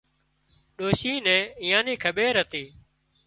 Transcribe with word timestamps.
ڏوشي 0.77 1.13
نين 1.25 1.43
ايئان 1.63 1.83
نِي 1.87 1.95
کٻير 2.03 2.33
هتي 2.41 2.63